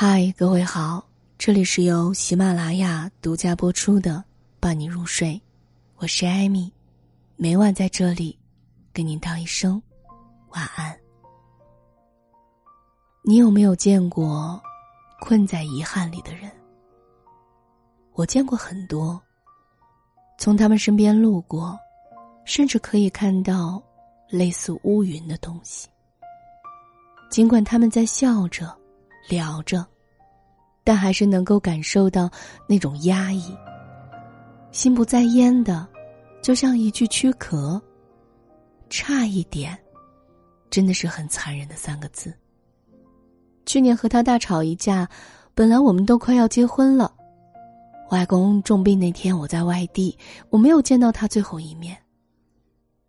[0.00, 1.04] 嗨，各位好，
[1.38, 4.12] 这里是由喜马拉雅独家播出的
[4.60, 5.30] 《伴你入睡》，
[5.96, 6.72] 我是艾米，
[7.34, 8.38] 每晚在这里
[8.92, 9.82] 跟您道一声
[10.50, 10.96] 晚安。
[13.24, 14.62] 你有没有见过
[15.20, 16.48] 困在遗憾里的人？
[18.12, 19.20] 我见过很多，
[20.38, 21.76] 从他们身边路过，
[22.44, 23.82] 甚至可以看到
[24.28, 25.88] 类似乌云的东西。
[27.28, 28.77] 尽管他们在笑着。
[29.28, 29.86] 聊着，
[30.84, 32.30] 但还是能够感受到
[32.66, 33.56] 那种压抑。
[34.72, 35.86] 心不在焉的，
[36.42, 37.80] 就像一具躯壳。
[38.90, 39.78] 差一点，
[40.70, 42.32] 真的是很残忍的三个字。
[43.66, 45.06] 去年和他大吵一架，
[45.54, 47.14] 本来我们都快要结婚了。
[48.10, 51.94] 外公重病那天，我在外地，我没有见到他最后一面。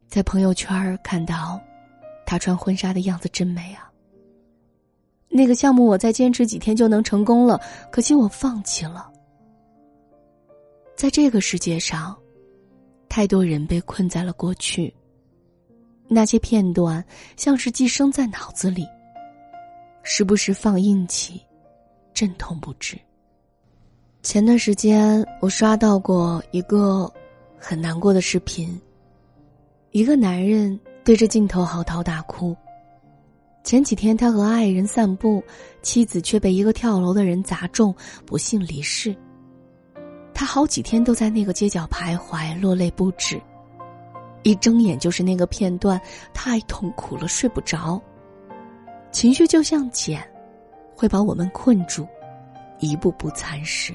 [0.07, 1.57] 在朋友圈看到，
[2.25, 3.88] 他穿婚纱的样子真美啊。
[5.29, 7.61] 那个项目我再坚持几天就能成功了，
[7.91, 9.09] 可惜我放弃了。
[10.95, 12.17] 在这个世界上，
[13.07, 14.93] 太多人被困在了过去。
[16.07, 17.05] 那些片段
[17.37, 18.83] 像是寄生在脑子里，
[20.01, 21.39] 时不时放映起，
[22.11, 22.97] 阵痛不止。
[24.23, 27.09] 前段时间我刷到过一个
[27.57, 28.81] 很难过的视频，
[29.91, 32.57] 一个男人对着镜头嚎啕大哭。
[33.63, 35.43] 前几天，他和爱人散步，
[35.81, 37.93] 妻子却被一个跳楼的人砸中，
[38.25, 39.15] 不幸离世。
[40.33, 43.39] 他好几天都在那个街角徘徊，落泪不止。
[44.43, 45.99] 一睁眼就是那个片段，
[46.33, 48.01] 太痛苦了，睡不着。
[49.11, 50.25] 情绪就像茧，
[50.95, 52.07] 会把我们困住，
[52.79, 53.93] 一步步蚕食。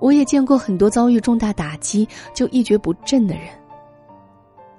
[0.00, 3.48] 我也见过很多遭遇重大打击就一蹶不振的人。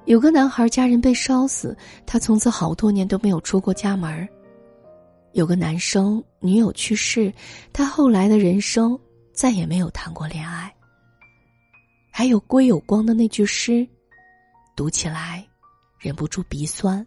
[0.07, 4.27] 有个男孩家人被烧死，他从此好多年都没有出过家门
[5.33, 7.31] 有个男生女友去世，
[7.73, 8.97] 他后来的人生
[9.33, 10.73] 再也没有谈过恋爱。
[12.09, 13.85] 还有归有光的那句诗，
[14.77, 15.45] 读起来
[15.99, 17.05] 忍不住鼻酸。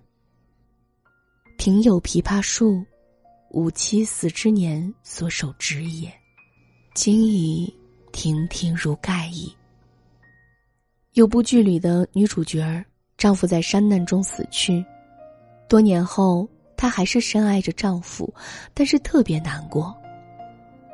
[1.57, 2.85] 庭有枇杷树，
[3.53, 6.13] 吾妻死之年所手植也，
[6.95, 7.75] 今已
[8.13, 9.51] 亭亭如盖矣。
[11.15, 12.85] 有部剧里的女主角。
[13.21, 14.83] 丈夫在山难中死去，
[15.69, 18.33] 多年后，她还是深爱着丈夫，
[18.73, 19.95] 但是特别难过。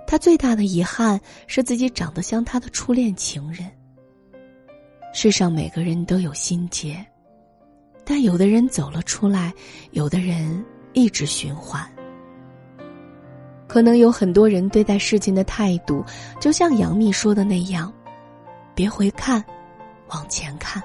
[0.09, 3.71] 她最大的遗憾是自己长得像她的初恋情人。
[5.15, 6.97] 世上每个人都有心结，
[8.05, 9.55] 但有的人走了出来，
[9.93, 10.65] 有的人
[10.95, 11.81] 一直循环。
[13.69, 16.05] 可能有很多人对待事情的态度，
[16.41, 17.93] 就像杨幂说的那样
[18.75, 19.45] ：“别回看，
[20.09, 20.83] 往前看。”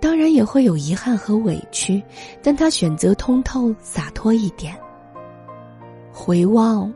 [0.00, 2.02] 当然也会有遗憾和委屈，
[2.42, 4.76] 但他选择通透洒脱一点。
[6.12, 6.92] 回望，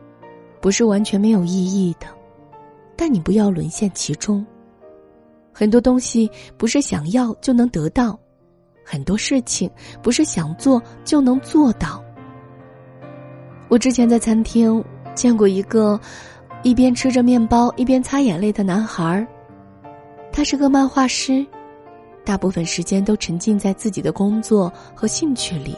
[0.59, 2.07] 不是完全没有意义的，
[2.95, 4.45] 但你不要沦陷其中。
[5.51, 8.17] 很多东西不是想要就能得到，
[8.85, 9.69] 很多事情
[10.01, 12.03] 不是想做就能做到。
[13.67, 15.99] 我之前在餐厅见过一个
[16.63, 19.27] 一边吃着面包一边擦眼泪的男孩儿，
[20.31, 21.45] 他是个漫画师。
[22.23, 25.77] 大部分时间都沉浸在自己的工作和兴趣里。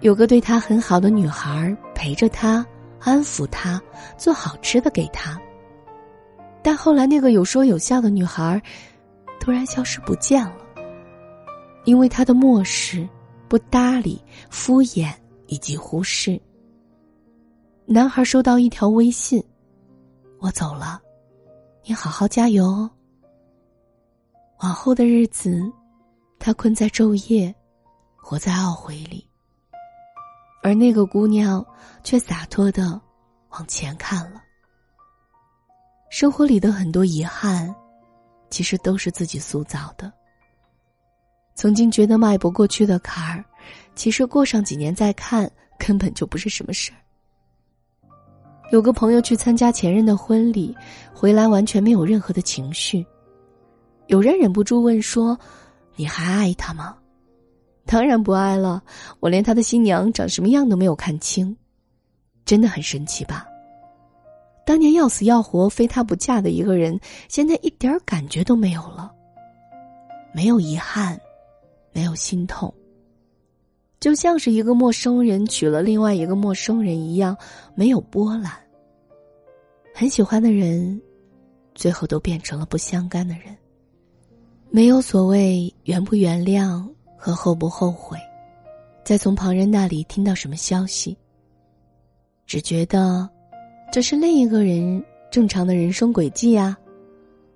[0.00, 2.64] 有个对他很好的女孩陪着他，
[3.00, 3.80] 安抚他，
[4.18, 5.40] 做好吃的给他。
[6.62, 8.60] 但后来，那个有说有笑的女孩
[9.38, 10.56] 突然消失不见了，
[11.84, 13.06] 因为他的漠视、
[13.48, 15.12] 不搭理、敷衍
[15.46, 16.40] 以及忽视。
[17.86, 19.42] 男孩收到一条微信
[20.40, 21.00] ：“我走了，
[21.86, 22.90] 你好好加油哦。”
[24.60, 25.60] 往后的日子，
[26.38, 27.54] 他困在昼夜，
[28.16, 29.28] 活在懊悔里。
[30.62, 31.64] 而那个姑娘
[32.02, 32.98] 却洒脱的
[33.50, 34.40] 往前看了。
[36.08, 37.74] 生活里的很多遗憾，
[38.48, 40.10] 其实都是自己塑造的。
[41.54, 43.44] 曾经觉得迈不过去的坎儿，
[43.94, 46.98] 其实过上几年再看，根本就不是什么事儿。
[48.72, 50.74] 有个朋友去参加前任的婚礼，
[51.12, 53.04] 回来完全没有任何的情绪。
[54.06, 55.38] 有人忍不住问说
[55.96, 56.96] ：“你还爱他吗？”
[57.86, 58.82] 当然不爱了，
[59.20, 61.54] 我连他的新娘长什么样都没有看清，
[62.44, 63.46] 真的很神奇吧？
[64.66, 66.98] 当年要死要活非他不嫁的一个人，
[67.28, 69.12] 现在一点感觉都没有了，
[70.32, 71.20] 没有遗憾，
[71.92, 72.72] 没有心痛，
[74.00, 77.36] 就像是一个陌生人娶了另外一个陌生人一样，
[77.74, 78.50] 没有波澜。
[79.94, 80.98] 很喜欢的人，
[81.74, 83.54] 最后都变成了不相干的人。
[84.74, 86.84] 没有所谓原不原谅
[87.16, 88.18] 和后不后悔，
[89.04, 91.16] 再从旁人那里听到什么消息。
[92.44, 93.30] 只觉得
[93.92, 95.00] 这是另一个人
[95.30, 96.76] 正常的人生轨迹呀。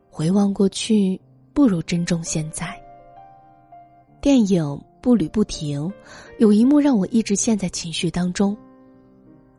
[0.09, 1.21] 回望过去，
[1.53, 2.81] 不如珍重现在。
[4.21, 4.63] 电影
[5.01, 5.81] 《步履不停》
[6.39, 8.57] 有一幕让我一直陷在情绪当中。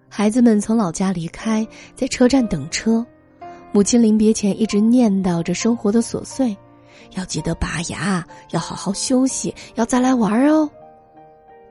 [0.08, 3.06] 孩子们从老家离开，在车站等车，
[3.74, 6.56] 母亲临别前一直念叨着生活的琐碎，
[7.16, 10.70] 要记得拔牙，要好好休息，要再来玩哦。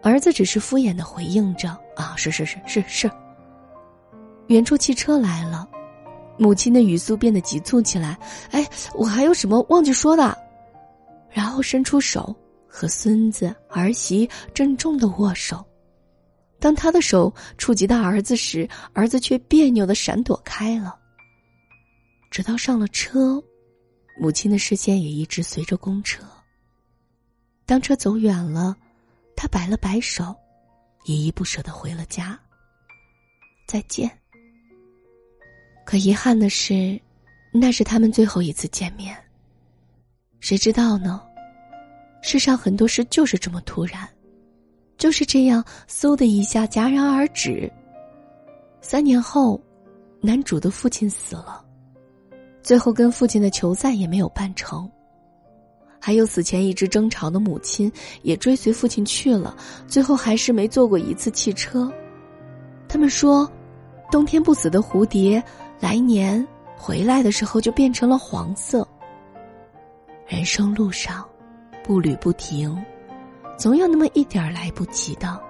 [0.03, 3.11] 儿子只是敷衍的回应着：“啊，是是是是是。”
[4.49, 5.69] 远处汽车来了，
[6.39, 8.19] 母亲的语速变得急促起来
[8.51, 10.37] ：“哎，我还有什么忘记说的？”
[11.31, 12.35] 然后伸出手
[12.67, 15.65] 和孙子儿媳郑重的握手。
[16.61, 20.97] 当他的手触及到儿子时，儿子却别扭的闪躲开了。
[22.31, 23.43] 直到上了车，
[24.19, 26.25] 母亲的视线也一直随着公车。
[27.65, 28.77] 当车走远了，
[29.37, 30.35] 他摆了摆手，
[31.05, 32.39] 依依不舍的回了家。
[33.67, 34.11] 再见。
[35.85, 37.01] 可遗憾的是，
[37.53, 39.17] 那是他们最后一次见面。
[40.41, 41.23] 谁知道呢？
[42.21, 44.09] 世上很多事就是这么突然。
[44.97, 47.71] 就是这样，嗖的一下戛然而止。
[48.81, 49.61] 三年后，
[50.21, 51.65] 男主的父亲死了，
[52.69, 54.87] 最后跟父亲的求赞也没有办成。
[55.99, 59.57] 还有死前一直争吵的母亲，也追随父亲去了，
[59.87, 61.91] 最后还是没坐过一次汽车。
[62.87, 63.51] 他们说，
[64.11, 65.43] 冬天不死的蝴蝶，
[65.81, 68.87] 来年回来的时候就变成了黄色。
[70.27, 71.27] 人生路上，
[71.83, 72.77] 步履不停。
[73.57, 75.41] 总有那么一点来不及的。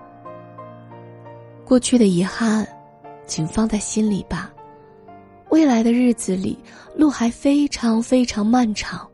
[1.65, 2.65] 过去的遗憾，
[3.27, 4.53] 请放在心里吧。
[5.51, 6.59] 未来的日子里，
[6.95, 9.09] 路还非常非常漫长，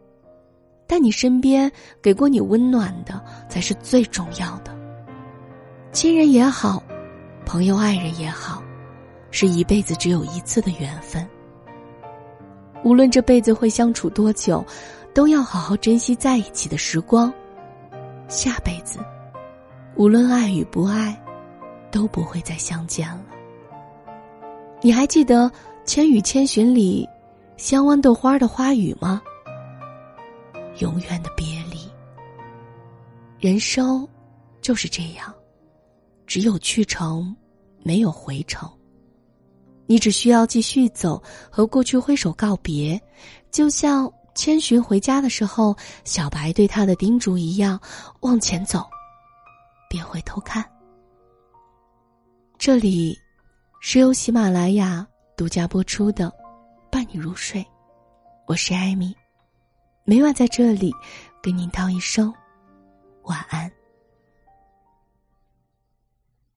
[0.86, 1.70] 但你身边
[2.02, 4.74] 给过你温暖的，才是最重要的。
[5.92, 6.82] 亲人也好，
[7.46, 8.62] 朋友、爱人也好，
[9.30, 11.24] 是一辈子只有一次的缘分。
[12.82, 14.64] 无论这辈子会相处多久，
[15.14, 17.32] 都要好好珍惜在一起的时光。
[18.26, 18.98] 下辈子，
[19.94, 21.16] 无论爱与不爱，
[21.92, 23.22] 都不会再相见了。
[24.82, 25.46] 你还记得
[25.84, 27.08] 《千与千寻》里
[27.56, 29.22] 香豌豆花的花语吗？
[30.80, 31.78] 永远的别离。
[33.38, 34.08] 人生
[34.62, 35.32] 就是这样，
[36.26, 37.34] 只有去程，
[37.82, 38.70] 没有回程。
[39.86, 43.00] 你只需要继续走，和过去挥手告别，
[43.50, 44.12] 就像。
[44.36, 47.80] 千寻回家的时候，小白对他的叮嘱一样：
[48.18, 48.84] 往前走，
[49.88, 50.68] 别回头看。
[52.58, 53.16] 这里
[53.80, 56.30] 是由喜马拉雅独家播出的
[56.92, 57.60] 《伴你入睡》，
[58.46, 59.12] 我是艾米，
[60.04, 60.92] 每晚在这里
[61.42, 62.32] 跟您道一声
[63.24, 63.68] 晚安。